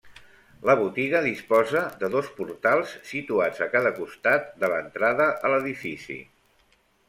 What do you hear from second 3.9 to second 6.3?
costat de l'entrada a l'edifici.